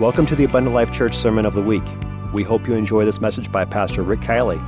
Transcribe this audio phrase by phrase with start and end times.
[0.00, 1.82] Welcome to the Abundant Life Church Sermon of the Week.
[2.32, 4.58] We hope you enjoy this message by Pastor Rick Kielley.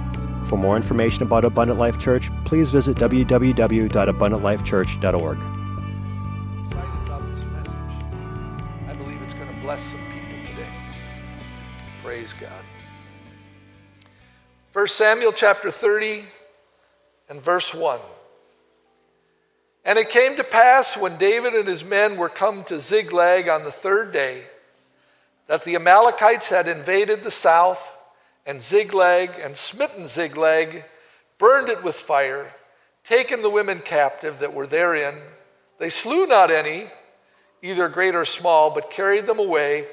[0.51, 5.39] For more information about Abundant Life Church, please visit www.abundantlifechurch.org.
[6.61, 7.75] excited about this message.
[8.87, 10.69] I believe it's going to bless some people today.
[12.03, 12.63] Praise God.
[14.75, 16.25] 1 Samuel chapter 30
[17.31, 17.99] and verse 1.
[19.87, 23.65] And it came to pass when David and his men were come to Ziklag on
[23.65, 24.43] the third day
[25.47, 27.91] that the Amalekites had invaded the south
[28.47, 30.85] and Ziklag and smitten Ziklag,
[31.39, 32.53] burned it with fire,
[33.03, 35.15] taken the women captive that were therein.
[35.79, 36.87] They slew not any,
[37.63, 39.87] either great or small, but carried them away,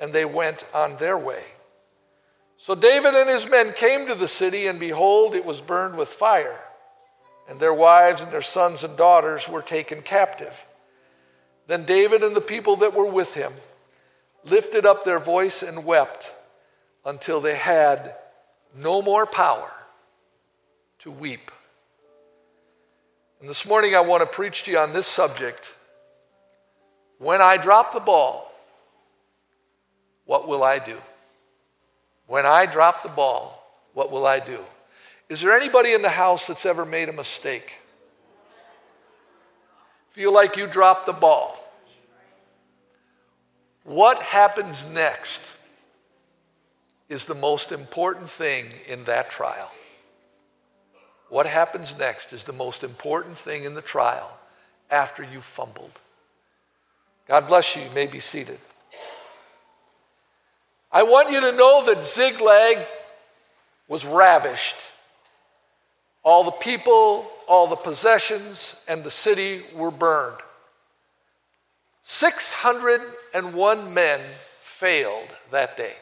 [0.00, 1.42] and they went on their way.
[2.56, 6.08] So David and his men came to the city, and behold, it was burned with
[6.08, 6.58] fire,
[7.48, 10.66] and their wives and their sons and daughters were taken captive.
[11.66, 13.52] Then David and the people that were with him
[14.46, 16.32] lifted up their voice and wept
[17.04, 18.14] until they had
[18.76, 19.70] no more power
[21.00, 21.50] to weep.
[23.40, 25.74] And this morning I want to preach to you on this subject.
[27.18, 28.52] When I drop the ball,
[30.24, 30.96] what will I do?
[32.26, 34.58] When I drop the ball, what will I do?
[35.28, 37.80] Is there anybody in the house that's ever made a mistake?
[40.10, 41.63] Feel like you dropped the ball.
[43.84, 45.56] What happens next
[47.08, 49.70] is the most important thing in that trial.
[51.28, 54.38] What happens next is the most important thing in the trial
[54.90, 56.00] after you've fumbled.
[57.28, 57.82] God bless you.
[57.82, 58.58] You may be seated.
[60.90, 62.78] I want you to know that Ziklag
[63.88, 64.76] was ravished.
[66.22, 70.38] All the people, all the possessions, and the city were burned.
[72.04, 74.20] 601 men
[74.60, 75.94] failed that day.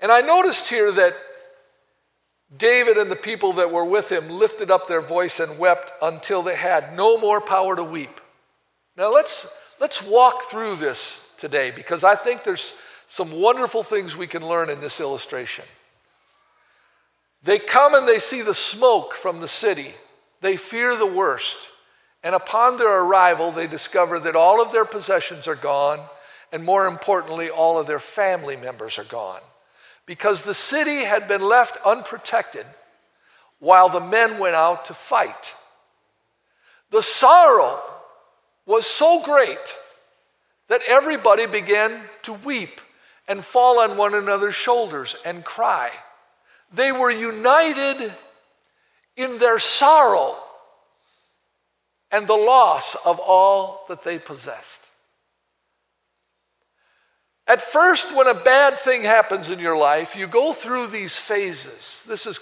[0.00, 1.14] And I noticed here that
[2.56, 6.42] David and the people that were with him lifted up their voice and wept until
[6.42, 8.20] they had no more power to weep.
[8.96, 12.78] Now let's, let's walk through this today because I think there's
[13.08, 15.64] some wonderful things we can learn in this illustration.
[17.42, 19.94] They come and they see the smoke from the city,
[20.40, 21.70] they fear the worst.
[22.24, 26.00] And upon their arrival, they discover that all of their possessions are gone,
[26.50, 29.42] and more importantly, all of their family members are gone.
[30.06, 32.64] Because the city had been left unprotected
[33.58, 35.54] while the men went out to fight.
[36.90, 37.82] The sorrow
[38.64, 39.76] was so great
[40.68, 42.80] that everybody began to weep
[43.28, 45.90] and fall on one another's shoulders and cry.
[46.72, 48.12] They were united
[49.16, 50.38] in their sorrow
[52.14, 54.80] and the loss of all that they possessed.
[57.48, 62.04] At first, when a bad thing happens in your life, you go through these phases.
[62.06, 62.38] This is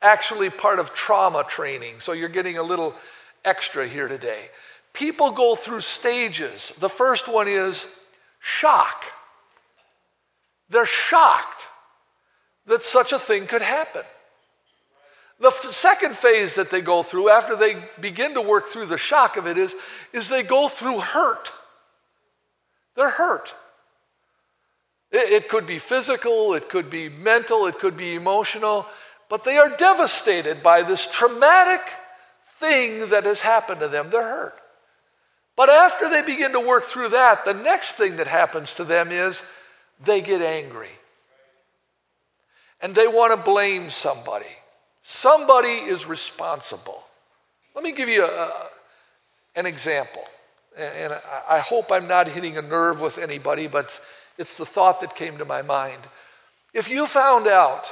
[0.00, 2.94] actually part of trauma training, so you're getting a little
[3.44, 4.50] extra here today.
[4.92, 6.72] People go through stages.
[6.78, 7.92] The first one is
[8.38, 9.04] shock.
[10.70, 11.66] They're shocked
[12.66, 14.04] that such a thing could happen.
[15.40, 18.98] The f- second phase that they go through after they begin to work through the
[18.98, 19.76] shock of it is,
[20.12, 21.50] is they go through hurt.
[22.96, 23.54] They're hurt.
[25.10, 28.86] It, it could be physical, it could be mental, it could be emotional,
[29.28, 31.80] but they are devastated by this traumatic
[32.54, 34.10] thing that has happened to them.
[34.10, 34.60] They're hurt.
[35.56, 39.10] But after they begin to work through that, the next thing that happens to them
[39.10, 39.44] is
[40.02, 40.90] they get angry.
[42.80, 44.46] And they want to blame somebody.
[45.10, 47.02] Somebody is responsible.
[47.74, 48.52] Let me give you a,
[49.56, 50.22] an example.
[50.76, 51.14] And
[51.48, 53.98] I hope I'm not hitting a nerve with anybody, but
[54.36, 56.02] it's the thought that came to my mind.
[56.74, 57.90] If you found out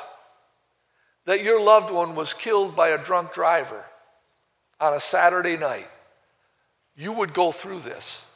[1.25, 3.83] that your loved one was killed by a drunk driver
[4.79, 5.89] on a Saturday night,
[6.99, 8.31] you would go through this.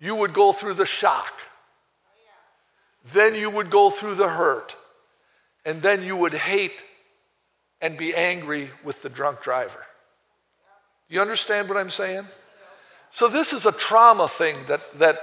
[0.00, 1.40] You would go through the shock.
[3.12, 4.74] Then you would go through the hurt.
[5.64, 6.82] And then you would hate
[7.80, 9.84] and be angry with the drunk driver.
[11.08, 12.26] You understand what I'm saying?
[13.10, 15.18] So, this is a trauma thing that, that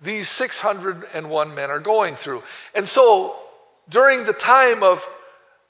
[0.00, 2.42] these 601 men are going through.
[2.74, 3.36] And so,
[3.88, 5.06] during the time of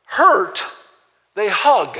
[0.04, 0.62] hurt,
[1.34, 1.98] they hug.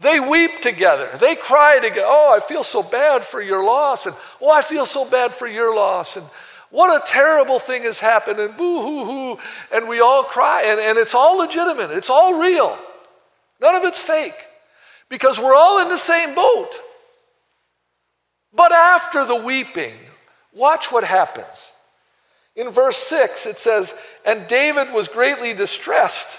[0.00, 1.08] They weep together.
[1.18, 2.06] They cry together.
[2.06, 4.06] Oh, I feel so bad for your loss.
[4.06, 6.16] And oh, I feel so bad for your loss.
[6.16, 6.26] And
[6.70, 9.38] what a terrible thing has happened, and boo hoo hoo,
[9.72, 12.78] and we all cry, and, and it's all legitimate, it's all real.
[13.60, 14.46] None of it's fake,
[15.08, 16.80] because we're all in the same boat.
[18.52, 19.94] But after the weeping,
[20.52, 21.72] watch what happens.
[22.54, 23.94] In verse 6, it says,
[24.24, 26.38] And David was greatly distressed.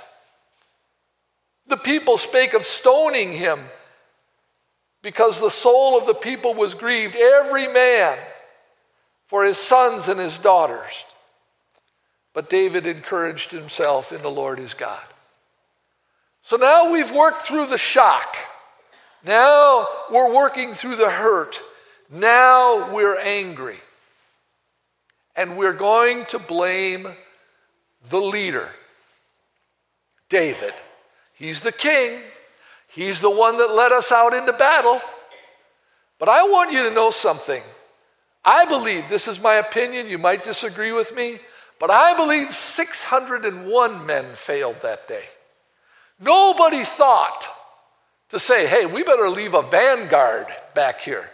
[1.67, 3.59] The people spake of stoning him
[5.01, 8.17] because the soul of the people was grieved, every man
[9.31, 11.05] for his sons and his daughters.
[12.33, 15.01] But David encouraged himself in the Lord his God.
[16.41, 18.35] So now we've worked through the shock.
[19.25, 21.61] Now we're working through the hurt.
[22.09, 23.77] Now we're angry.
[25.37, 27.07] And we're going to blame
[28.09, 28.67] the leader,
[30.27, 30.73] David.
[31.35, 32.19] He's the king,
[32.89, 34.99] he's the one that led us out into battle.
[36.19, 37.61] But I want you to know something.
[38.43, 41.39] I believe, this is my opinion, you might disagree with me,
[41.79, 45.23] but I believe 601 men failed that day.
[46.19, 47.47] Nobody thought
[48.29, 51.29] to say, hey, we better leave a vanguard back here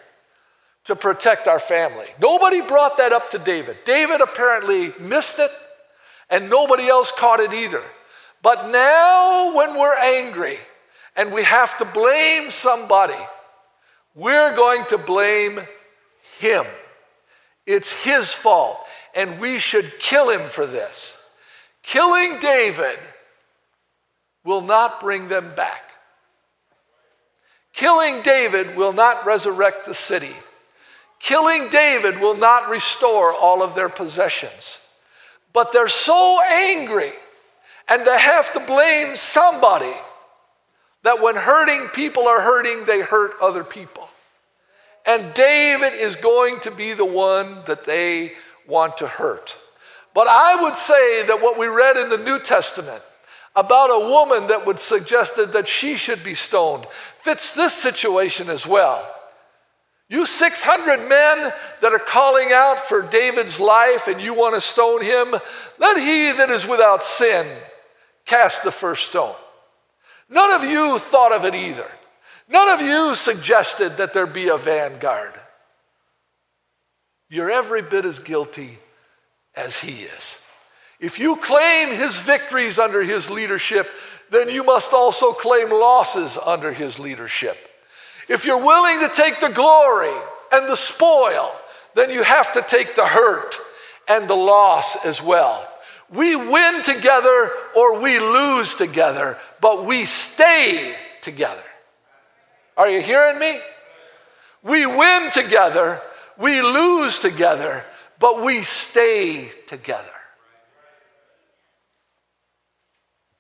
[0.86, 2.06] to protect our family.
[2.22, 3.78] Nobody brought that up to David.
[3.86, 5.52] David apparently missed it,
[6.30, 7.84] and nobody else caught it either.
[8.42, 10.58] But now, when we're angry
[11.16, 13.20] and we have to blame somebody,
[14.16, 15.60] we're going to blame
[16.40, 16.66] him.
[17.68, 18.80] It's his fault,
[19.14, 21.22] and we should kill him for this.
[21.84, 22.98] Killing David
[24.44, 25.92] will not bring them back.
[27.74, 30.34] Killing David will not resurrect the city.
[31.20, 34.84] Killing David will not restore all of their possessions.
[35.54, 37.12] But they're so angry
[37.90, 39.94] and they have to blame somebody
[41.04, 44.10] that when hurting people are hurting, they hurt other people.
[45.08, 48.34] And David is going to be the one that they
[48.68, 49.58] want to hurt.
[50.14, 53.02] But I would say that what we read in the New Testament
[53.56, 56.86] about a woman that would suggested that she should be stoned
[57.22, 59.06] fits this situation as well.
[60.10, 61.52] You 600 men
[61.82, 65.36] that are calling out for David's life and you want to stone him,
[65.80, 67.46] let he that is without sin
[68.26, 69.36] cast the first stone.
[70.30, 71.90] None of you thought of it either.
[72.48, 75.34] None of you suggested that there be a vanguard.
[77.30, 78.78] You're every bit as guilty
[79.56, 80.46] as he is.
[81.00, 83.88] If you claim his victories under his leadership,
[84.30, 87.58] then you must also claim losses under his leadership.
[88.30, 90.16] If you're willing to take the glory
[90.52, 91.54] and the spoil,
[91.96, 93.56] then you have to take the hurt
[94.08, 95.68] and the loss as well.
[96.10, 101.64] We win together or we lose together, but we stay together.
[102.78, 103.60] Are you hearing me?
[104.64, 106.00] We win together,
[106.38, 107.84] we lose together,
[108.20, 110.10] but we stay together.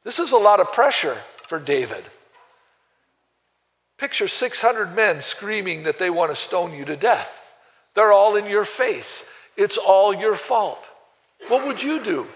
[0.03, 2.03] This is a lot of pressure for David.
[3.97, 7.43] Picture 600 men screaming that they want to stone you to death.
[7.93, 9.29] They're all in your face.
[9.55, 10.89] It's all your fault.
[11.47, 12.27] What would you do?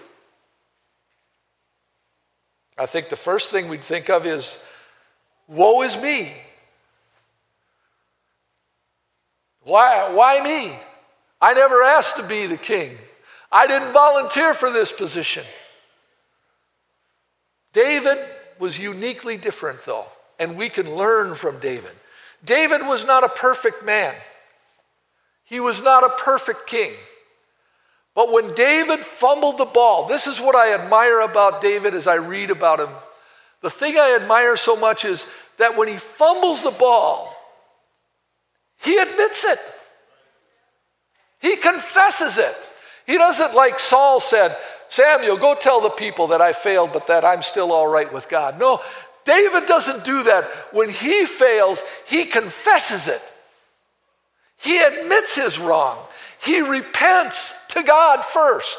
[2.76, 4.64] I think the first thing we'd think of is,
[5.46, 6.32] Woe is me.
[9.64, 10.76] Why, why me?
[11.40, 12.96] I never asked to be the king.
[13.50, 15.44] I didn't volunteer for this position.
[17.72, 18.18] David
[18.58, 20.06] was uniquely different, though
[20.42, 21.92] and we can learn from David.
[22.44, 24.12] David was not a perfect man,
[25.44, 26.92] he was not a perfect king.
[28.14, 32.16] But when David fumbled the ball, this is what I admire about David as I
[32.16, 32.90] read about him.
[33.62, 37.31] The thing I admire so much is that when he fumbles the ball,
[38.82, 39.58] he admits it.
[41.40, 42.54] He confesses it.
[43.06, 44.56] He doesn't, like Saul said,
[44.88, 48.28] Samuel, go tell the people that I failed, but that I'm still all right with
[48.28, 48.60] God.
[48.60, 48.80] No,
[49.24, 50.44] David doesn't do that.
[50.72, 53.22] When he fails, he confesses it.
[54.58, 55.98] He admits his wrong.
[56.42, 58.78] He repents to God first.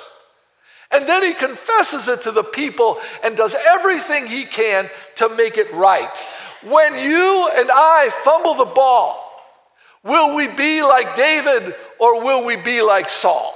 [0.91, 5.57] And then he confesses it to the people and does everything he can to make
[5.57, 6.15] it right.
[6.63, 9.23] When you and I fumble the ball,
[10.03, 13.53] will we be like David or will we be like Saul?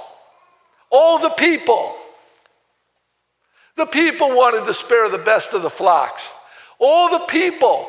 [0.90, 1.94] All the people.
[3.76, 6.32] The people wanted to spare the best of the flocks.
[6.78, 7.88] All the people.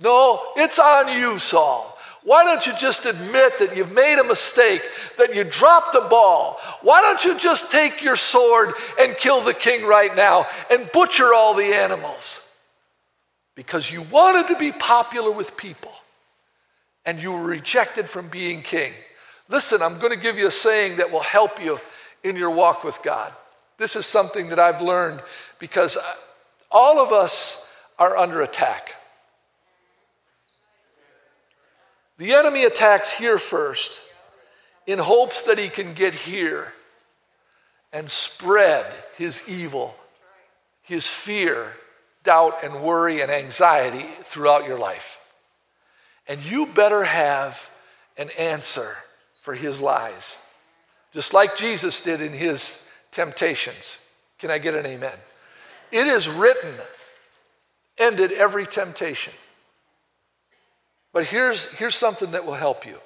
[0.00, 1.96] No, it's on you, Saul.
[2.24, 4.82] Why don't you just admit that you've made a mistake,
[5.16, 6.58] that you dropped the ball?
[6.82, 11.32] Why don't you just take your sword and kill the king right now and butcher
[11.32, 12.46] all the animals?
[13.54, 15.92] Because you wanted to be popular with people
[17.04, 18.92] and you were rejected from being king.
[19.48, 21.80] Listen, I'm going to give you a saying that will help you
[22.22, 23.32] in your walk with God.
[23.78, 25.22] This is something that I've learned
[25.58, 26.02] because uh,
[26.70, 28.96] all of us are under attack.
[32.18, 34.02] The enemy attacks here first
[34.86, 36.72] in hopes that he can get here
[37.92, 38.84] and spread
[39.16, 39.94] his evil,
[40.82, 41.74] his fear,
[42.24, 45.17] doubt, and worry and anxiety throughout your life.
[46.28, 47.70] And you better have
[48.18, 48.96] an answer
[49.40, 50.36] for his lies,
[51.12, 53.98] just like Jesus did in his temptations.
[54.38, 55.16] Can I get an amen?
[55.90, 56.74] It is written,
[57.96, 59.32] ended every temptation.
[61.12, 62.98] But here's, here's something that will help you.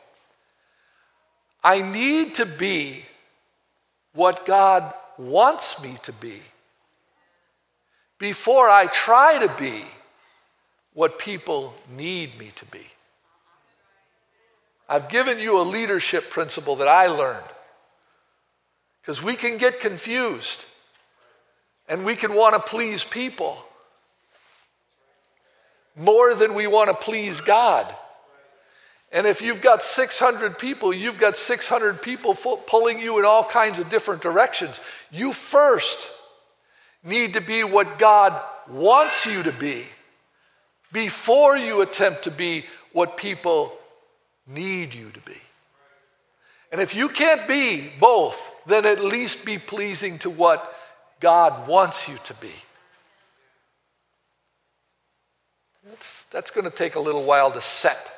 [1.62, 3.04] I need to be
[4.14, 6.40] what God wants me to be
[8.18, 9.82] before I try to be
[10.92, 12.84] what people need me to be.
[14.88, 17.44] I've given you a leadership principle that I learned
[19.00, 20.64] because we can get confused
[21.88, 23.64] and we can want to please people
[25.96, 27.92] more than we want to please God.
[29.12, 33.78] And if you've got 600 people, you've got 600 people pulling you in all kinds
[33.78, 34.80] of different directions.
[35.10, 36.10] You first
[37.04, 39.84] need to be what God wants you to be
[40.92, 43.76] before you attempt to be what people
[44.46, 45.36] need you to be.
[46.70, 50.74] And if you can't be both, then at least be pleasing to what
[51.20, 52.52] God wants you to be.
[55.88, 58.10] That's, that's going to take a little while to set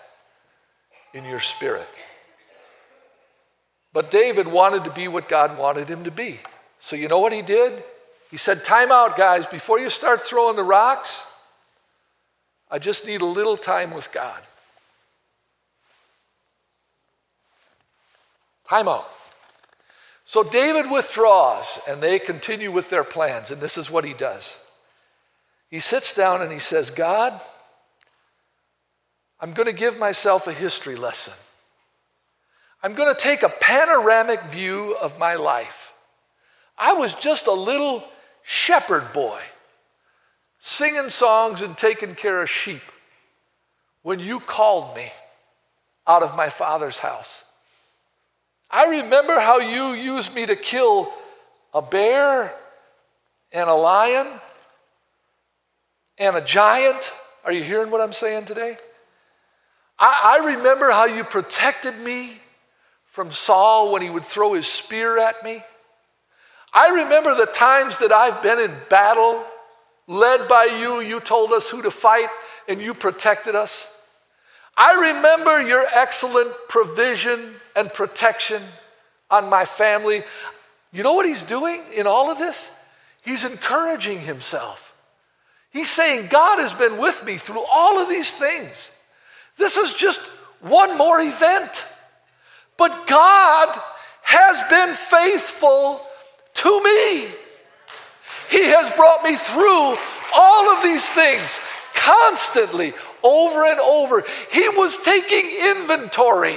[1.13, 1.89] in your spirit.
[3.93, 6.41] But David wanted to be what God wanted him to be.
[6.79, 7.83] So you know what he did?
[8.31, 9.47] He said, Time out, guys.
[9.47, 11.27] Before you start throwing the rocks,
[12.71, 14.41] I just need a little time with God.
[18.69, 19.07] Time out.
[20.25, 24.65] So David withdraws and they continue with their plans, and this is what he does.
[25.71, 27.39] He sits down and he says, God,
[29.41, 31.35] I'm going to give myself a history lesson.
[32.83, 35.93] I'm going to take a panoramic view of my life.
[36.79, 38.05] I was just a little
[38.43, 39.41] shepherd boy
[40.59, 42.83] singing songs and taking care of sheep
[44.03, 45.11] when you called me
[46.07, 47.45] out of my father's house.
[48.71, 51.13] I remember how you used me to kill
[51.73, 52.53] a bear
[53.53, 54.27] and a lion
[56.19, 57.13] and a giant.
[57.45, 58.77] Are you hearing what I'm saying today?
[59.99, 62.39] I, I remember how you protected me
[63.05, 65.63] from Saul when he would throw his spear at me.
[66.73, 69.45] I remember the times that I've been in battle,
[70.09, 71.01] led by you.
[71.01, 72.27] You told us who to fight
[72.69, 74.03] and you protected us.
[74.77, 78.63] I remember your excellent provision and protection
[79.31, 80.23] on my family.
[80.93, 82.77] You know what he's doing in all of this?
[83.23, 84.95] He's encouraging himself.
[85.71, 88.91] He's saying, God has been with me through all of these things.
[89.57, 90.21] This is just
[90.61, 91.87] one more event.
[92.77, 93.77] But God
[94.23, 96.01] has been faithful
[96.55, 97.27] to me.
[98.51, 99.97] He has brought me through
[100.35, 101.59] all of these things
[101.95, 104.23] constantly, over and over.
[104.53, 106.57] He was taking inventory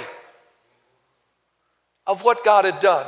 [2.08, 3.06] of what God had done.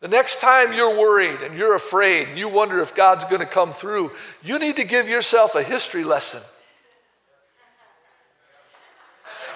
[0.00, 3.46] The next time you're worried and you're afraid and you wonder if God's going to
[3.46, 6.40] come through, you need to give yourself a history lesson.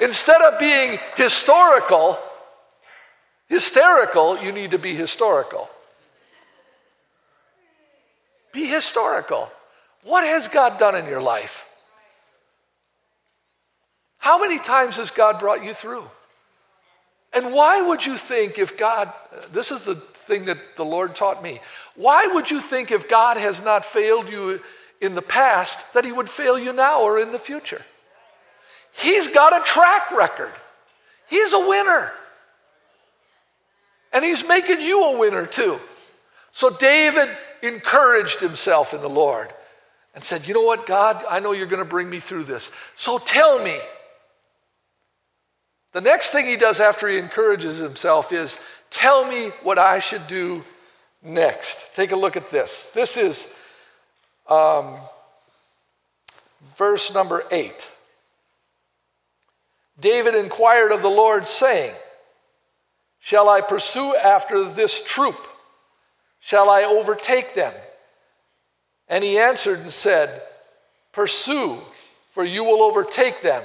[0.01, 2.19] Instead of being historical,
[3.49, 5.69] hysterical, you need to be historical.
[8.53, 9.51] Be historical.
[10.03, 11.67] What has God done in your life?
[14.19, 16.05] How many times has God brought you through?
[17.35, 19.13] And why would you think if God,
[19.51, 21.61] this is the thing that the Lord taught me,
[21.97, 24.61] why would you think if God has not failed you
[25.01, 27.83] in the past that He would fail you now or in the future?
[28.93, 30.53] He's got a track record.
[31.29, 32.13] He's a winner.
[34.13, 35.79] And he's making you a winner too.
[36.53, 37.29] So David
[37.63, 39.53] encouraged himself in the Lord
[40.15, 42.71] and said, You know what, God, I know you're going to bring me through this.
[42.95, 43.77] So tell me.
[45.95, 48.59] The next thing he does after he encourages himself is,
[48.91, 50.63] Tell me what I should do
[51.23, 51.95] next.
[51.95, 52.93] Take a look at this.
[52.93, 53.57] This is
[54.49, 54.99] um,
[56.77, 57.91] verse number eight.
[60.01, 61.95] David inquired of the Lord, saying,
[63.21, 65.39] Shall I pursue after this troop?
[66.41, 67.73] Shall I overtake them?
[69.09, 70.43] And he answered and said,
[71.13, 71.79] Pursue,
[72.33, 73.63] for you will overtake them,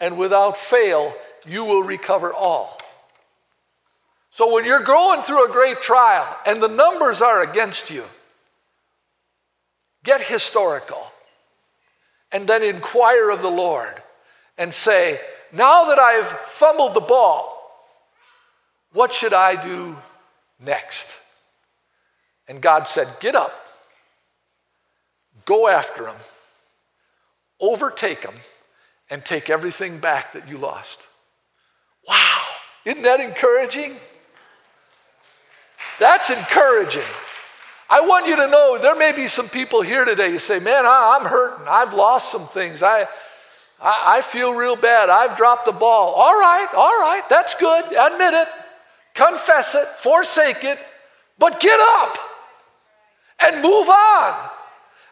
[0.00, 1.14] and without fail
[1.46, 2.78] you will recover all.
[4.30, 8.04] So when you're going through a great trial and the numbers are against you,
[10.04, 11.12] get historical
[12.30, 14.00] and then inquire of the Lord
[14.56, 15.18] and say,
[15.52, 17.54] now that I've fumbled the ball,
[18.92, 19.96] what should I do
[20.60, 21.18] next?
[22.46, 23.52] And God said, Get up,
[25.44, 26.16] go after him,
[27.60, 28.34] overtake him,
[29.10, 31.07] and take everything back that you lost.
[32.08, 32.42] Wow,
[32.84, 33.96] isn't that encouraging?
[35.98, 37.02] That's encouraging.
[37.90, 40.84] I want you to know there may be some people here today You say, Man,
[40.86, 41.66] I, am hurting.
[41.68, 42.82] I've lost some things.
[42.82, 43.04] I,
[43.80, 45.08] I, I feel real bad.
[45.08, 46.14] I've dropped the ball.
[46.14, 47.84] All right, all right, that's good.
[47.86, 48.48] Admit it,
[49.14, 50.78] confess it, forsake it,
[51.38, 52.16] but get up
[53.40, 54.50] and move on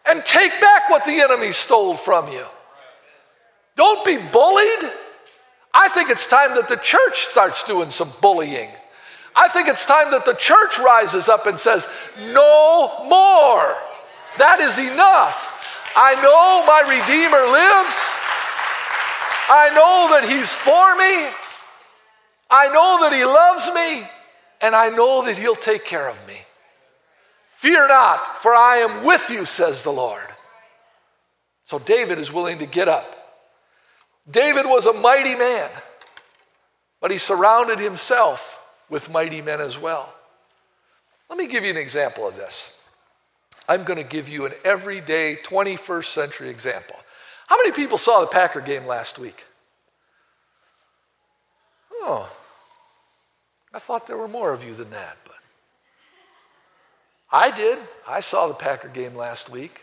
[0.08, 2.44] and take back what the enemy stole from you.
[3.76, 4.92] Don't be bullied.
[5.78, 8.70] I think it's time that the church starts doing some bullying.
[9.36, 11.86] I think it's time that the church rises up and says,
[12.18, 13.76] No more.
[14.38, 15.52] That is enough.
[15.94, 17.96] I know my Redeemer lives.
[19.48, 21.30] I know that He's for me.
[22.50, 24.08] I know that He loves me.
[24.62, 26.36] And I know that He'll take care of me.
[27.48, 30.26] Fear not, for I am with you, says the Lord.
[31.64, 33.25] So David is willing to get up.
[34.30, 35.70] David was a mighty man,
[37.00, 40.12] but he surrounded himself with mighty men as well.
[41.28, 42.80] Let me give you an example of this.
[43.68, 46.96] I'm going to give you an everyday 21st century example.
[47.48, 49.44] How many people saw the Packer game last week?
[51.92, 52.30] Oh,
[53.72, 55.34] I thought there were more of you than that, but
[57.32, 57.78] I did.
[58.06, 59.82] I saw the Packer game last week.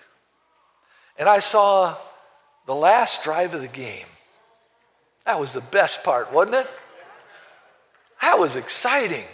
[1.18, 1.96] And I saw
[2.66, 4.06] the last drive of the game.
[5.26, 6.68] That was the best part, wasn't it?
[8.22, 9.26] That was exciting.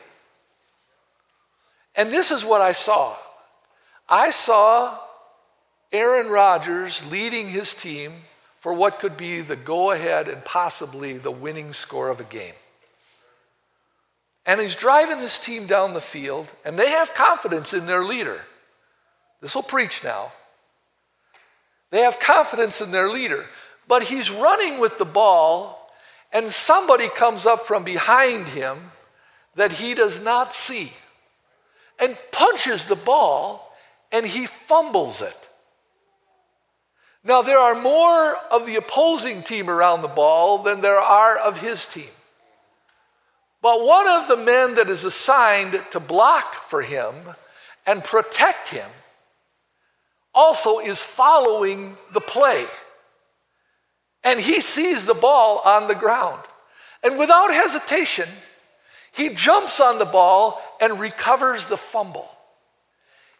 [1.96, 3.16] And this is what I saw
[4.08, 4.98] I saw
[5.92, 8.14] Aaron Rodgers leading his team
[8.58, 12.54] for what could be the go ahead and possibly the winning score of a game.
[14.46, 18.42] And he's driving this team down the field, and they have confidence in their leader.
[19.42, 20.32] This will preach now.
[21.92, 23.46] They have confidence in their leader,
[23.88, 25.79] but he's running with the ball
[26.32, 28.92] and somebody comes up from behind him
[29.56, 30.94] that he does not see
[32.00, 33.76] and punches the ball
[34.12, 35.48] and he fumbles it.
[37.24, 41.62] Now, there are more of the opposing team around the ball than there are of
[41.62, 42.10] his team.
[43.62, 47.14] But one of the men that is assigned to block for him
[47.86, 48.90] and protect him
[50.34, 52.66] also is following the play
[54.24, 56.42] and he sees the ball on the ground.
[57.04, 58.28] And without hesitation,
[59.12, 62.30] he jumps on the ball and recovers the fumble.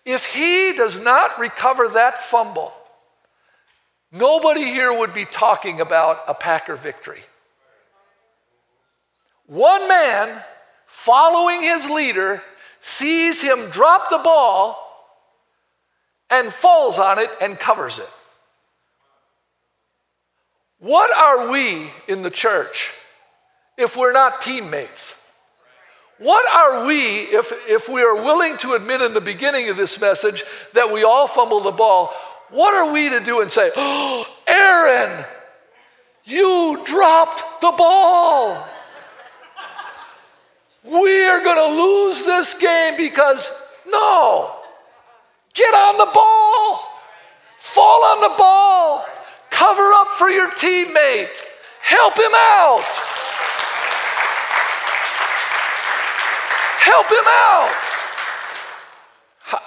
[0.06, 2.74] If he does not recover that fumble,
[4.12, 7.22] nobody here would be talking about a Packer victory.
[9.46, 10.42] One man
[10.86, 12.42] following his leader
[12.80, 14.86] sees him drop the ball
[16.30, 18.10] and falls on it and covers it.
[20.80, 22.92] What are we in the church
[23.78, 25.16] if we're not teammates?
[26.20, 30.00] What are we if, if we are willing to admit in the beginning of this
[30.00, 32.14] message that we all fumbled the ball?
[32.50, 35.26] What are we to do and say, oh, Aaron,
[36.26, 38.68] you dropped the ball?
[40.84, 43.52] We are going to lose this game because,
[43.88, 44.56] no,
[45.54, 46.88] get on the ball,
[47.58, 49.06] fall on the ball.
[49.60, 51.44] Cover up for your teammate.
[51.82, 52.86] Help him out.
[56.80, 57.76] Help him out.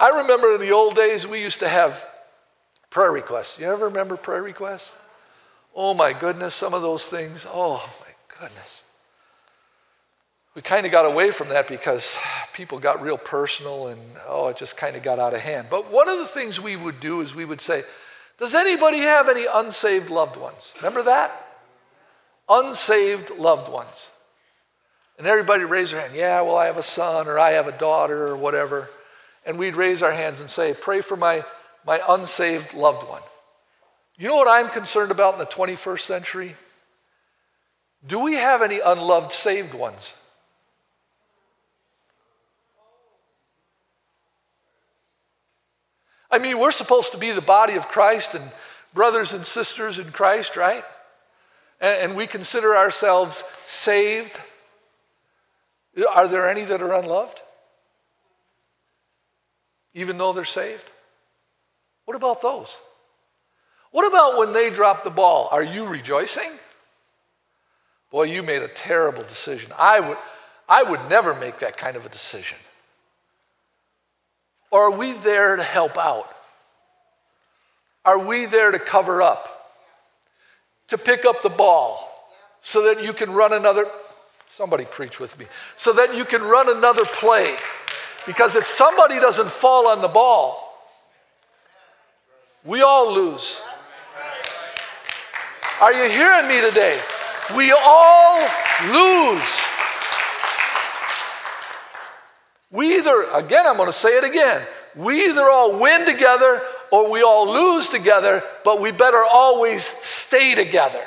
[0.01, 2.03] I remember in the old days we used to have
[2.89, 3.59] prayer requests.
[3.59, 4.95] You ever remember prayer requests?
[5.75, 7.45] Oh my goodness, some of those things.
[7.47, 8.85] Oh my goodness.
[10.55, 12.17] We kind of got away from that because
[12.53, 15.67] people got real personal and oh, it just kind of got out of hand.
[15.69, 17.83] But one of the things we would do is we would say,
[18.37, 20.73] does anybody have any unsaved loved ones?
[20.77, 21.47] Remember that?
[22.49, 24.09] Unsaved loved ones.
[25.17, 26.15] And everybody raise their hand.
[26.15, 28.89] Yeah, well, I have a son or I have a daughter or whatever.
[29.45, 31.43] And we'd raise our hands and say, Pray for my,
[31.85, 33.21] my unsaved loved one.
[34.17, 36.55] You know what I'm concerned about in the 21st century?
[38.05, 40.13] Do we have any unloved saved ones?
[46.33, 48.43] I mean, we're supposed to be the body of Christ and
[48.91, 50.83] brothers and sisters in Christ, right?
[51.79, 54.39] And, we consider ourselves saved.
[56.15, 57.39] Are there any that are unloved?
[59.93, 60.91] Even though they're saved?
[62.05, 62.79] What about those?
[63.91, 65.49] What about when they drop the ball?
[65.51, 66.49] Are you rejoicing?
[68.09, 69.71] Boy, you made a terrible decision.
[69.77, 70.17] I would,
[70.67, 72.57] I would never make that kind of a decision.
[74.73, 76.27] Or are we there to help out?
[78.03, 79.47] Are we there to cover up?
[80.87, 82.09] To pick up the ball
[82.61, 83.85] so that you can run another,
[84.47, 85.45] somebody preach with me,
[85.77, 87.55] so that you can run another play.
[88.25, 90.75] Because if somebody doesn't fall on the ball,
[92.65, 93.61] we all lose.
[95.81, 96.97] Are you hearing me today?
[97.55, 98.39] We all
[98.89, 99.62] lose.
[102.73, 106.59] We either, again, I'm going to say it again, we either all win together
[106.91, 111.03] or we all lose together, but we better always stay together.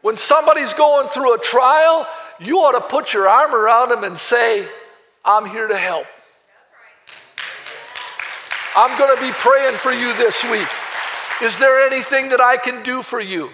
[0.00, 2.06] When somebody's going through a trial,
[2.40, 4.66] you ought to put your arm around them and say,
[5.26, 6.06] I'm here to help.
[8.74, 10.66] I'm going to be praying for you this week.
[11.42, 13.50] Is there anything that I can do for you?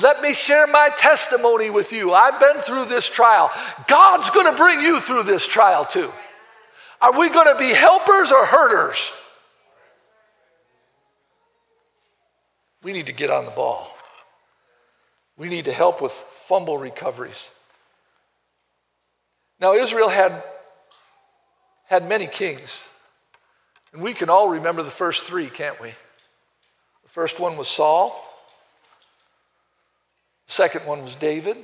[0.00, 2.12] Let me share my testimony with you.
[2.12, 3.50] I've been through this trial.
[3.88, 6.12] God's going to bring you through this trial too.
[7.00, 9.12] Are we going to be helpers or hurters?
[12.82, 13.92] We need to get on the ball.
[15.36, 17.50] We need to help with fumble recoveries.
[19.60, 20.44] Now, Israel had,
[21.86, 22.86] had many kings,
[23.92, 25.88] and we can all remember the first three, can't we?
[25.88, 28.27] The first one was Saul.
[30.48, 31.56] Second one was David.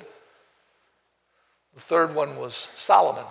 [1.75, 3.25] The third one was Solomon.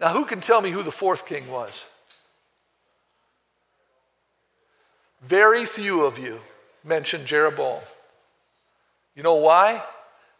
[0.00, 1.86] Now, who can tell me who the fourth king was?
[5.22, 6.40] Very few of you
[6.82, 7.80] mentioned Jeroboam.
[9.14, 9.82] You know why?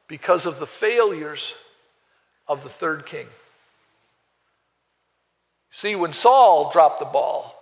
[0.08, 1.54] Because of the failures
[2.48, 3.26] of the third king.
[5.70, 7.54] See, when Saul dropped the ball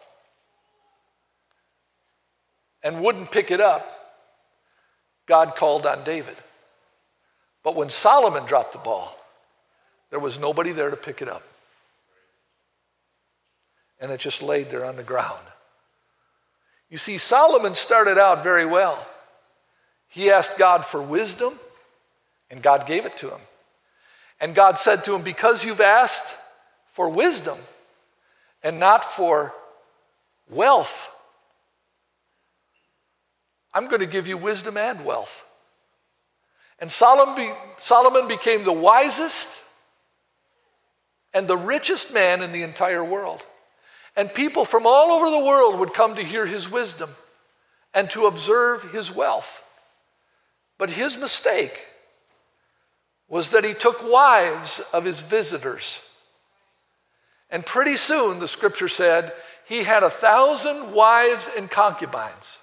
[2.82, 3.97] and wouldn't pick it up,
[5.28, 6.36] God called on David.
[7.62, 9.16] But when Solomon dropped the ball,
[10.10, 11.42] there was nobody there to pick it up.
[14.00, 15.42] And it just laid there on the ground.
[16.88, 19.06] You see, Solomon started out very well.
[20.08, 21.58] He asked God for wisdom,
[22.50, 23.40] and God gave it to him.
[24.40, 26.36] And God said to him, Because you've asked
[26.86, 27.58] for wisdom
[28.62, 29.52] and not for
[30.48, 31.10] wealth,
[33.78, 35.46] I'm going to give you wisdom and wealth.
[36.80, 39.62] And Solomon became the wisest
[41.32, 43.46] and the richest man in the entire world.
[44.16, 47.10] And people from all over the world would come to hear his wisdom
[47.94, 49.62] and to observe his wealth.
[50.76, 51.78] But his mistake
[53.28, 56.04] was that he took wives of his visitors.
[57.48, 59.32] And pretty soon, the scripture said,
[59.68, 62.58] he had a thousand wives and concubines.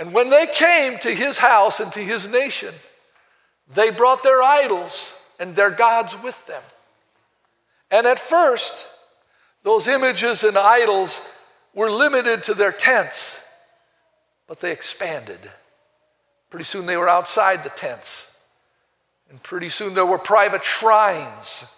[0.00, 2.74] And when they came to his house and to his nation,
[3.72, 6.62] they brought their idols and their gods with them.
[7.90, 8.86] And at first,
[9.62, 11.28] those images and idols
[11.74, 13.44] were limited to their tents,
[14.48, 15.38] but they expanded.
[16.48, 18.34] Pretty soon they were outside the tents.
[19.28, 21.76] And pretty soon there were private shrines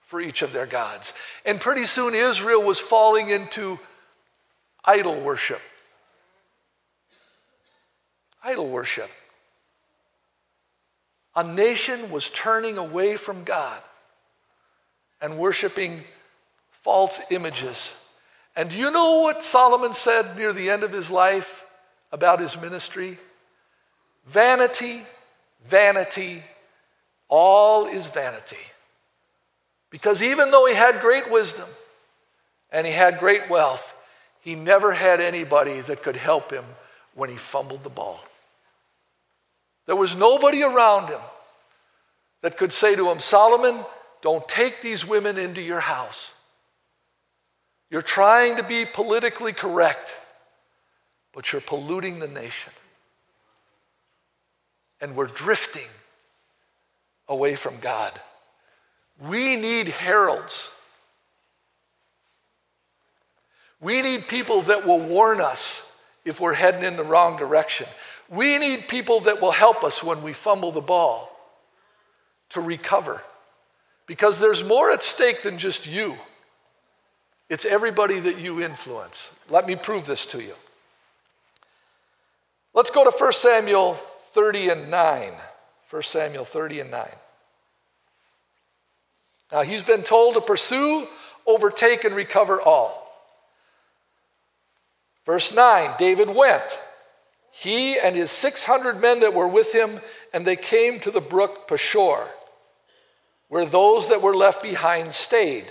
[0.00, 1.12] for each of their gods.
[1.44, 3.78] And pretty soon Israel was falling into
[4.86, 5.60] idol worship
[8.48, 9.10] idol worship.
[11.36, 13.80] A nation was turning away from God
[15.20, 16.02] and worshiping
[16.70, 18.04] false images.
[18.56, 21.64] And do you know what Solomon said near the end of his life
[22.10, 23.18] about his ministry?
[24.26, 25.02] Vanity,
[25.66, 26.42] vanity,
[27.28, 28.56] all is vanity.
[29.90, 31.68] Because even though he had great wisdom
[32.72, 33.94] and he had great wealth,
[34.40, 36.64] he never had anybody that could help him
[37.14, 38.20] when he fumbled the ball.
[39.88, 41.20] There was nobody around him
[42.42, 43.80] that could say to him, Solomon,
[44.20, 46.34] don't take these women into your house.
[47.90, 50.14] You're trying to be politically correct,
[51.32, 52.74] but you're polluting the nation.
[55.00, 55.88] And we're drifting
[57.26, 58.12] away from God.
[59.26, 60.70] We need heralds.
[63.80, 67.86] We need people that will warn us if we're heading in the wrong direction.
[68.28, 71.34] We need people that will help us when we fumble the ball
[72.50, 73.22] to recover
[74.06, 76.16] because there's more at stake than just you.
[77.48, 79.34] It's everybody that you influence.
[79.48, 80.54] Let me prove this to you.
[82.74, 85.32] Let's go to 1 Samuel 30 and 9.
[85.90, 87.08] 1 Samuel 30 and 9.
[89.52, 91.06] Now he's been told to pursue,
[91.46, 93.04] overtake, and recover all.
[95.24, 96.78] Verse 9 David went.
[97.58, 99.98] He and his 600 men that were with him,
[100.32, 102.28] and they came to the brook Peshor,
[103.48, 105.64] where those that were left behind stayed.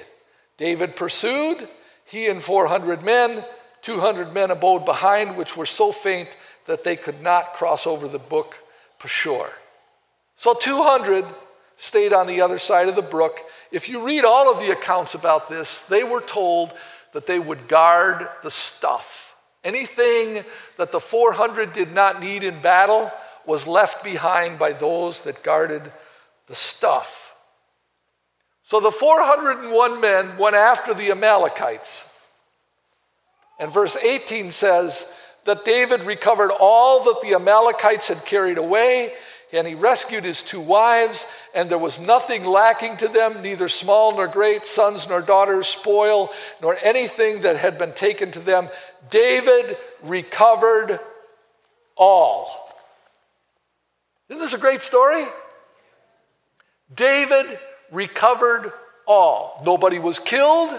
[0.57, 1.65] David pursued,
[2.03, 3.41] he and 400 men,
[3.83, 8.19] 200 men abode behind, which were so faint that they could not cross over the
[8.19, 8.57] brook
[8.99, 9.47] Peshor.
[10.35, 11.23] So 200
[11.77, 13.39] stayed on the other side of the brook.
[13.71, 16.73] If you read all of the accounts about this, they were told
[17.13, 19.26] that they would guard the stuff.
[19.63, 20.43] Anything
[20.77, 23.11] that the 400 did not need in battle
[23.45, 25.91] was left behind by those that guarded
[26.47, 27.35] the stuff.
[28.63, 32.13] So the 401 men went after the Amalekites.
[33.59, 35.13] And verse 18 says
[35.45, 39.13] that David recovered all that the Amalekites had carried away
[39.53, 44.13] and he rescued his two wives, and there was nothing lacking to them, neither small
[44.13, 46.29] nor great, sons nor daughters, spoil,
[46.61, 48.67] nor anything that had been taken to them.
[49.09, 50.99] David recovered
[51.95, 52.49] all.
[54.29, 55.25] Isn't this a great story?
[56.93, 57.59] David
[57.91, 58.71] recovered
[59.05, 59.61] all.
[59.65, 60.73] Nobody was killed.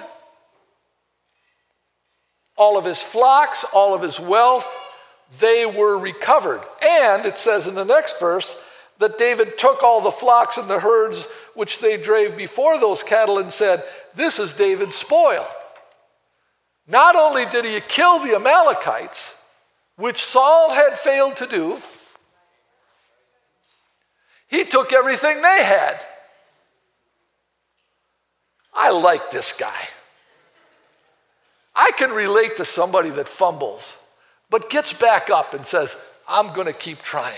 [2.57, 4.67] All of his flocks, all of his wealth,
[5.39, 6.61] they were recovered.
[6.83, 8.61] And it says in the next verse
[8.99, 13.39] that David took all the flocks and the herds which they drave before those cattle
[13.39, 13.83] and said,
[14.15, 15.47] This is David's spoil.
[16.89, 19.37] Not only did he kill the Amalekites,
[19.97, 21.79] which Saul had failed to do,
[24.49, 26.01] he took everything they had.
[28.73, 29.89] I like this guy.
[31.77, 34.03] I can relate to somebody that fumbles
[34.51, 35.97] but gets back up and says,
[36.27, 37.35] I'm going to keep trying.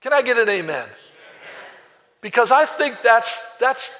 [0.00, 0.88] Can I get an amen?
[2.20, 3.92] Because I think that's, that's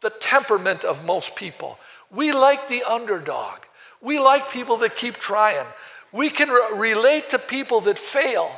[0.00, 1.78] the temperament of most people.
[2.10, 3.58] We like the underdog.
[4.00, 5.66] We like people that keep trying.
[6.12, 8.50] We can re- relate to people that fail,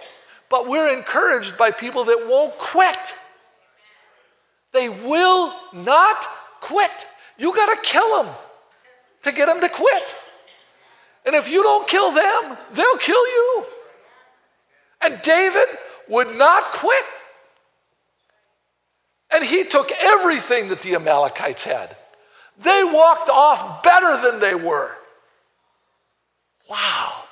[0.49, 3.17] but we're encouraged by people that won't quit.
[4.73, 6.27] They will not
[6.61, 7.07] quit.
[7.37, 8.35] You got to kill them
[9.23, 10.17] to get them to quit.
[11.27, 13.65] And if you don't kill them, they'll kill you.
[15.05, 15.67] And David
[16.09, 17.05] would not quit.
[19.35, 21.97] And he took everything that the Amalekites had.
[22.59, 24.91] They walked off better than they were.
[26.69, 27.25] Wow.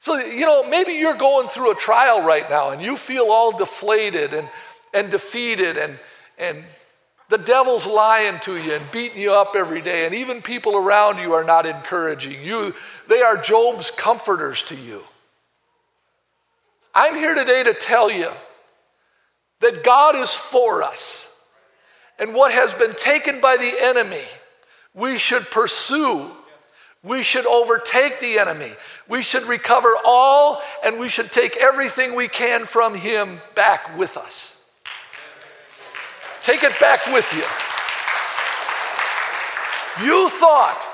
[0.00, 3.56] So, you know, maybe you're going through a trial right now and you feel all
[3.56, 4.48] deflated and,
[4.92, 5.98] and defeated and,
[6.38, 6.64] and
[7.30, 11.18] the devil's lying to you and beating you up every day, and even people around
[11.18, 12.74] you are not encouraging you.
[13.08, 15.02] They are Job's comforters to you.
[16.94, 18.30] I'm here today to tell you
[19.60, 21.33] that God is for us.
[22.18, 24.24] And what has been taken by the enemy,
[24.94, 26.30] we should pursue.
[27.02, 28.72] We should overtake the enemy.
[29.08, 34.16] We should recover all, and we should take everything we can from him back with
[34.16, 34.62] us.
[36.42, 37.44] Take it back with you.
[40.02, 40.86] You thought,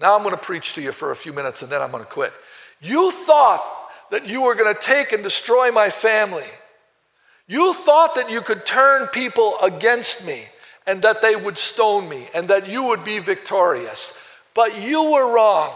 [0.00, 2.02] now I'm going to preach to you for a few minutes and then I'm going
[2.02, 2.32] to quit.
[2.80, 3.64] You thought
[4.10, 6.44] that you were going to take and destroy my family.
[7.46, 10.44] You thought that you could turn people against me
[10.86, 14.18] and that they would stone me and that you would be victorious.
[14.54, 15.72] But you were wrong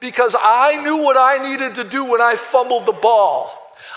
[0.00, 3.50] because I knew what I needed to do when I fumbled the ball.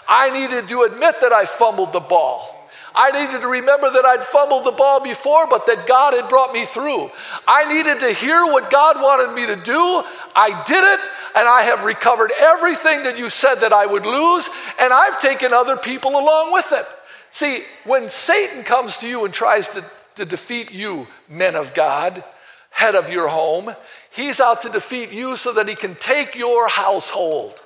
[0.07, 2.53] I needed to admit that I fumbled the ball.
[2.97, 6.51] I needed to remember that I'd fumbled the ball before, but that God had brought
[6.51, 7.09] me through.
[7.47, 10.03] I needed to hear what God wanted me to do.
[10.37, 14.49] I did it, and I have recovered everything that you said that I would lose,
[14.79, 16.85] and I've taken other people along with it.
[17.31, 19.83] See, when Satan comes to you and tries to,
[20.15, 22.23] to defeat you, men of God,
[22.69, 23.75] head of your home,
[24.11, 27.59] he's out to defeat you so that he can take your household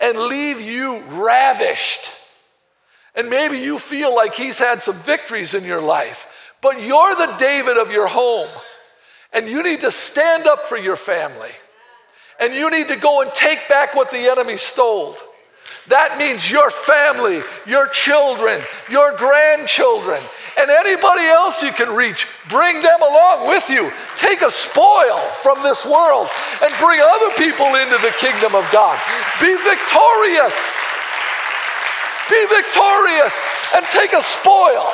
[0.00, 2.18] and leave you ravished
[3.18, 7.34] and maybe you feel like he's had some victories in your life, but you're the
[7.36, 8.48] David of your home.
[9.32, 11.50] And you need to stand up for your family.
[12.40, 15.16] And you need to go and take back what the enemy stole.
[15.88, 18.60] That means your family, your children,
[18.90, 20.20] your grandchildren,
[20.60, 22.28] and anybody else you can reach.
[22.48, 23.90] Bring them along with you.
[24.16, 26.28] Take a spoil from this world
[26.62, 29.00] and bring other people into the kingdom of God.
[29.40, 30.76] Be victorious.
[32.28, 34.84] Be victorious and take a spoil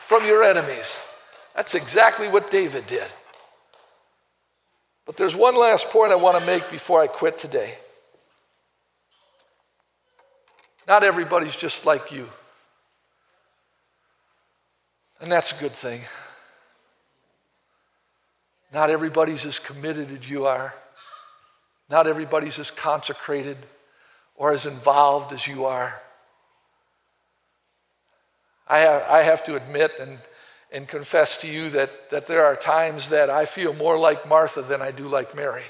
[0.00, 1.06] from your enemies.
[1.54, 3.06] That's exactly what David did.
[5.06, 7.74] But there's one last point I want to make before I quit today.
[10.86, 12.28] Not everybody's just like you.
[15.20, 16.00] And that's a good thing.
[18.72, 20.74] Not everybody's as committed as you are.
[21.90, 23.58] Not everybody's as consecrated
[24.34, 26.00] or as involved as you are.
[28.66, 30.18] I have, I have to admit and,
[30.72, 34.62] and confess to you that, that there are times that I feel more like Martha
[34.62, 35.64] than I do like Mary.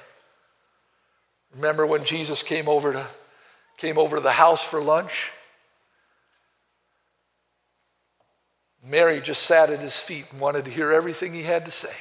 [1.54, 3.06] Remember when Jesus came over to,
[3.76, 5.32] came over to the house for lunch?
[8.84, 11.94] Mary just sat at his feet and wanted to hear everything he had to say.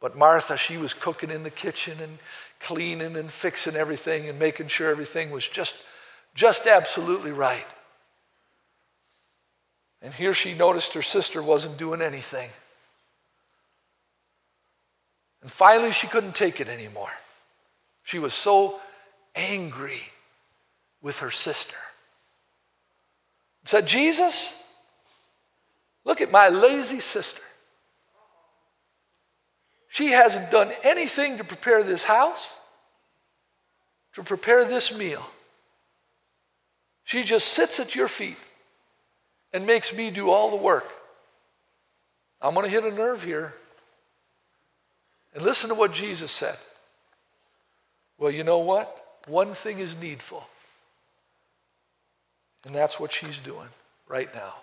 [0.00, 2.18] But Martha, she was cooking in the kitchen and
[2.60, 5.74] cleaning and fixing everything and making sure everything was just,
[6.34, 7.66] just absolutely right.
[10.04, 12.50] And here she noticed her sister wasn't doing anything.
[15.40, 17.10] And finally, she couldn't take it anymore.
[18.02, 18.78] She was so
[19.34, 20.02] angry
[21.00, 21.76] with her sister.
[23.64, 24.62] Said, Jesus,
[26.04, 27.40] look at my lazy sister.
[29.88, 32.58] She hasn't done anything to prepare this house,
[34.12, 35.24] to prepare this meal.
[37.04, 38.36] She just sits at your feet
[39.54, 40.90] and makes me do all the work.
[42.42, 43.54] I'm going to hit a nerve here.
[45.32, 46.56] And listen to what Jesus said.
[48.18, 49.20] Well, you know what?
[49.28, 50.46] One thing is needful.
[52.66, 53.68] And that's what she's doing
[54.08, 54.54] right now.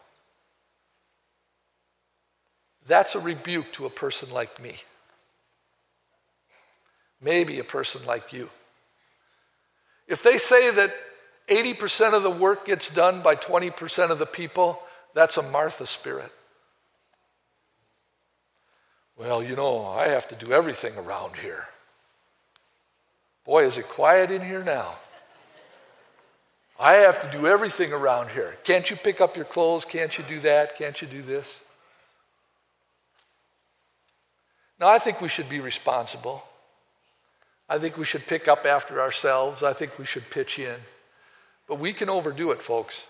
[2.85, 4.75] That's a rebuke to a person like me.
[7.21, 8.49] Maybe a person like you.
[10.07, 10.93] If they say that
[11.47, 14.81] 80% of the work gets done by 20% of the people,
[15.13, 16.31] that's a Martha spirit.
[19.17, 21.67] Well, you know, I have to do everything around here.
[23.45, 24.95] Boy, is it quiet in here now.
[26.79, 28.55] I have to do everything around here.
[28.63, 29.85] Can't you pick up your clothes?
[29.85, 30.75] Can't you do that?
[30.75, 31.61] Can't you do this?
[34.79, 36.43] Now, I think we should be responsible.
[37.69, 39.61] I think we should pick up after ourselves.
[39.61, 40.75] I think we should pitch in.
[41.67, 43.05] But we can overdo it, folks.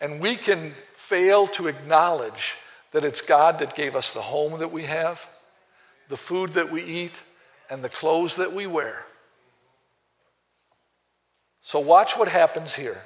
[0.00, 2.56] And we can fail to acknowledge
[2.92, 5.26] that it's God that gave us the home that we have,
[6.08, 7.22] the food that we eat,
[7.70, 9.04] and the clothes that we wear.
[11.62, 13.00] So, watch what happens here.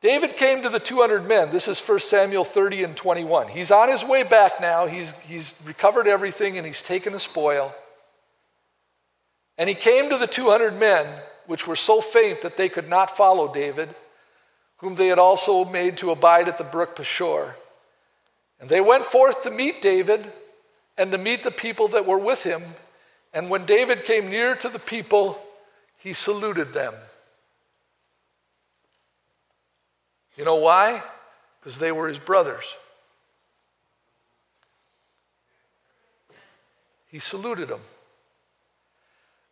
[0.00, 1.50] David came to the 200 men.
[1.50, 3.48] This is 1 Samuel 30 and 21.
[3.48, 4.86] He's on his way back now.
[4.86, 7.74] He's, he's recovered everything and he's taken the spoil.
[9.60, 11.06] And he came to the 200 men,
[11.46, 13.90] which were so faint that they could not follow David,
[14.78, 17.52] whom they had also made to abide at the brook Besor.
[18.58, 20.32] And they went forth to meet David
[20.96, 22.62] and to meet the people that were with him.
[23.34, 25.38] And when David came near to the people,
[25.98, 26.94] he saluted them.
[30.38, 31.02] You know why?
[31.60, 32.64] Because they were his brothers.
[37.08, 37.80] He saluted them.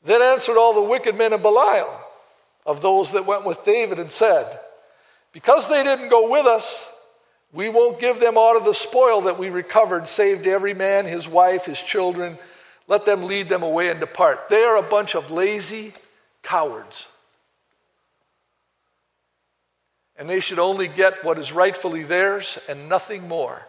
[0.04, 1.98] Then answered all the wicked men of Belial,
[2.64, 4.58] of those that went with David, and said,
[5.32, 6.92] Because they didn't go with us,
[7.52, 11.06] we won't give them aught of the spoil that we recovered, save to every man
[11.06, 12.38] his wife, his children.
[12.86, 14.48] Let them lead them away and depart.
[14.48, 15.94] They are a bunch of lazy
[16.42, 17.08] cowards.
[20.16, 23.62] And they should only get what is rightfully theirs and nothing more.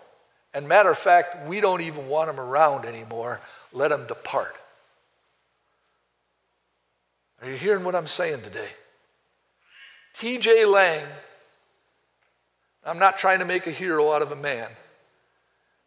[0.54, 3.39] And matter of fact, we don't even want them around anymore.
[3.72, 4.59] Let them depart.
[7.41, 8.67] Are you hearing what I'm saying today?
[10.13, 10.65] T.J.
[10.65, 11.06] Lang,
[12.86, 14.67] I'm not trying to make a hero out of a man,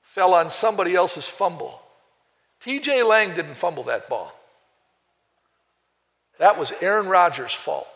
[0.00, 1.82] fell on somebody else's fumble.
[2.60, 3.02] T.J.
[3.02, 4.32] Lang didn't fumble that ball.
[6.38, 7.86] That was Aaron Rodgers' fault.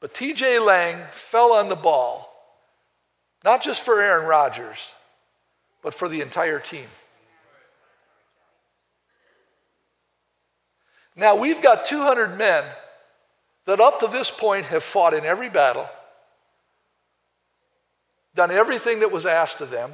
[0.00, 0.58] But T.J.
[0.58, 2.26] Lang fell on the ball,
[3.44, 4.92] not just for Aaron Rodgers,
[5.82, 6.86] but for the entire team.
[11.20, 12.64] Now, we've got 200 men
[13.66, 15.86] that up to this point have fought in every battle,
[18.34, 19.92] done everything that was asked of them,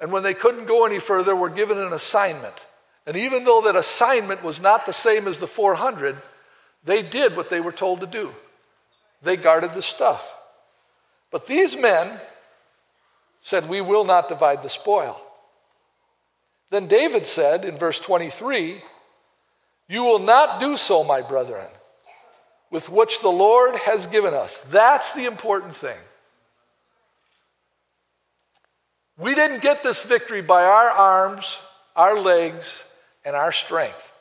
[0.00, 2.66] and when they couldn't go any further, were given an assignment.
[3.04, 6.16] And even though that assignment was not the same as the 400,
[6.84, 8.32] they did what they were told to do.
[9.22, 10.36] They guarded the stuff.
[11.32, 12.20] But these men
[13.40, 15.20] said, We will not divide the spoil.
[16.70, 18.82] Then David said in verse 23,
[19.88, 21.66] you will not do so, my brethren,
[22.70, 24.58] with which the Lord has given us.
[24.70, 25.98] That's the important thing.
[29.18, 31.58] We didn't get this victory by our arms,
[31.94, 32.84] our legs,
[33.24, 34.12] and our strength.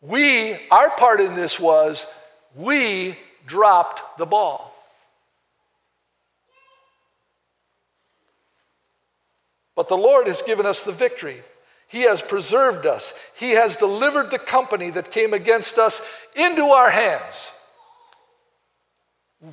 [0.00, 2.06] We, our part in this was,
[2.54, 3.16] we
[3.46, 4.74] dropped the ball.
[9.74, 11.42] But the Lord has given us the victory.
[11.88, 13.18] He has preserved us.
[13.36, 16.00] He has delivered the company that came against us
[16.36, 17.50] into our hands.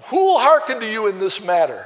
[0.08, 1.86] Who will hearken to you in this matter?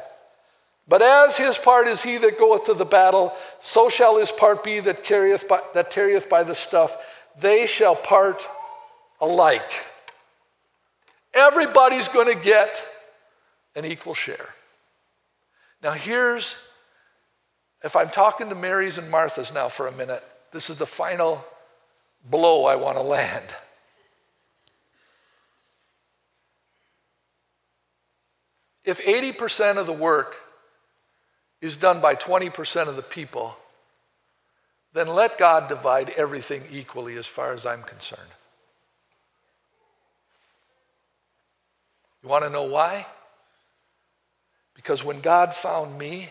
[0.88, 4.64] But as his part is he that goeth to the battle, so shall his part
[4.64, 6.98] be that carrieth by, that tarrieth by the stuff.
[7.40, 8.48] They shall part
[9.22, 9.72] alike.
[11.36, 12.84] Everybody's going to get
[13.76, 14.50] an equal share.
[15.84, 16.56] Now, here's,
[17.84, 21.44] if I'm talking to Marys and Marthas now for a minute, this is the final
[22.30, 23.56] blow I want to land.
[28.84, 30.36] If 80% of the work
[31.62, 33.56] is done by 20% of the people,
[34.94, 38.30] then let God divide everything equally as far as I'm concerned.
[42.24, 43.06] You want to know why?
[44.74, 46.30] Because when God found me,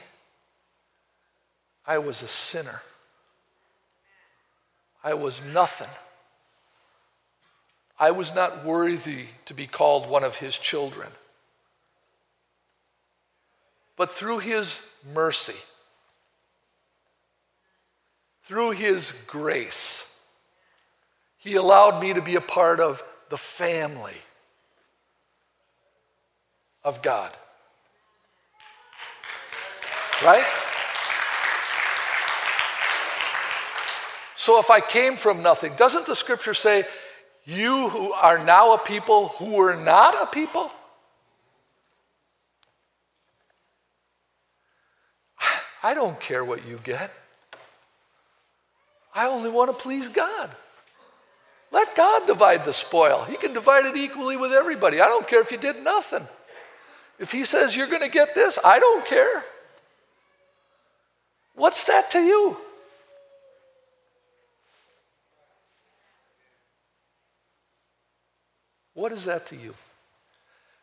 [1.87, 2.83] I was a sinner.
[5.03, 5.89] I was nothing.
[7.99, 11.09] I was not worthy to be called one of his children.
[13.97, 15.57] But through his mercy,
[18.43, 20.21] through his grace,
[21.37, 24.17] he allowed me to be a part of the family
[26.85, 27.33] of God.
[30.25, 30.45] Right?
[34.49, 36.85] So if I came from nothing, doesn't the scripture say,
[37.45, 40.73] you who are now a people who were not a people?
[45.83, 47.13] I don't care what you get.
[49.15, 50.49] I only want to please God.
[51.71, 53.25] Let God divide the spoil.
[53.25, 55.03] He can divide it equally with everybody.
[55.03, 56.27] I don't care if you did nothing.
[57.19, 59.45] If He says you're going to get this, I don't care.
[61.55, 62.57] What's that to you?
[68.99, 69.75] What is that to you?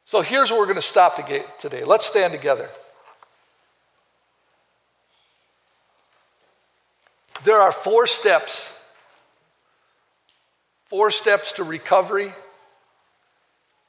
[0.06, 1.18] So here's where we're going to stop
[1.60, 1.84] today.
[1.84, 2.70] Let's stand together.
[7.44, 8.82] There are four steps.
[10.86, 12.34] Four steps to recovery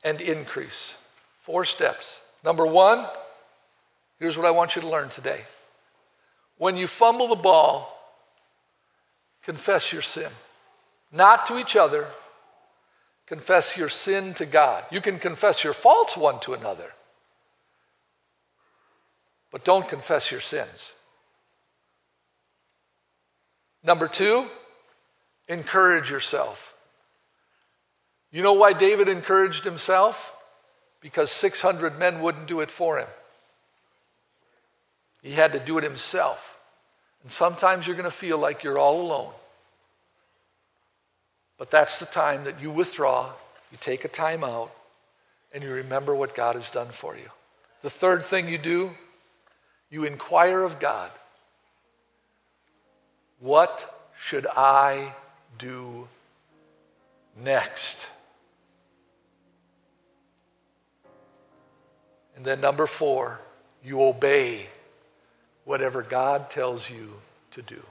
[0.02, 1.00] and increase.
[1.38, 2.20] Four steps.
[2.44, 3.06] Number one,
[4.18, 5.42] here's what I want you to learn today.
[6.58, 7.96] When you fumble the ball,
[9.44, 10.32] confess your sin.
[11.12, 12.08] Not to each other,
[13.26, 14.84] confess your sin to God.
[14.90, 16.92] You can confess your faults one to another,
[19.50, 20.92] but don't confess your sins.
[23.82, 24.46] Number two,
[25.48, 26.74] encourage yourself.
[28.32, 30.32] You know why David encouraged himself?
[31.00, 33.06] Because 600 men wouldn't do it for him.
[35.22, 36.58] He had to do it himself.
[37.22, 39.32] And sometimes you're going to feel like you're all alone.
[41.58, 43.32] But that's the time that you withdraw,
[43.72, 44.70] you take a time out,
[45.52, 47.30] and you remember what God has done for you.
[47.82, 48.90] The third thing you do,
[49.90, 51.10] you inquire of God
[53.40, 55.14] what should I
[55.58, 56.08] do
[57.42, 58.08] next?
[62.34, 63.40] And then, number four,
[63.84, 64.66] you obey
[65.64, 67.14] whatever God tells you
[67.52, 67.82] to do.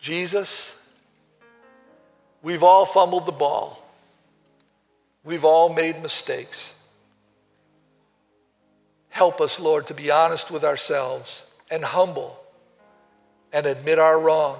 [0.00, 0.79] Jesus,
[2.42, 3.84] we've all fumbled the ball,
[5.24, 6.76] we've all made mistakes.
[9.08, 12.38] Help us, Lord, to be honest with ourselves and humble
[13.52, 14.58] and admit our wrong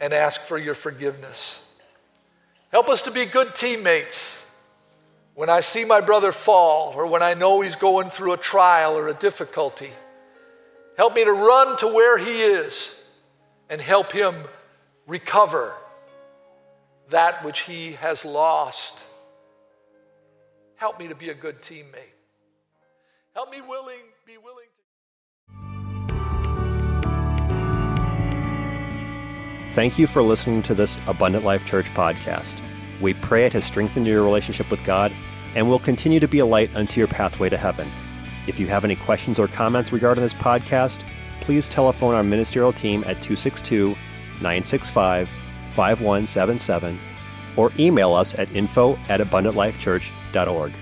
[0.00, 1.64] and ask for your forgiveness.
[2.70, 4.44] Help us to be good teammates
[5.34, 8.96] when I see my brother fall or when I know he's going through a trial
[8.96, 9.90] or a difficulty.
[10.96, 13.00] Help me to run to where he is
[13.70, 14.34] and help him
[15.06, 15.74] recover
[17.10, 19.06] that which he has lost.
[20.76, 22.14] Help me to be a good teammate.
[23.34, 24.84] Help me willing, be willing to
[29.74, 32.54] Thank you for listening to this Abundant Life Church podcast.
[33.00, 35.12] We pray it has strengthened your relationship with God
[35.56, 37.90] and will continue to be a light unto your pathway to heaven.
[38.46, 41.02] If you have any questions or comments regarding this podcast,
[41.40, 43.96] please telephone our ministerial team at 262
[44.42, 45.28] 965
[45.66, 47.00] 5177
[47.56, 50.72] or email us at info at abundantlifechurch.org.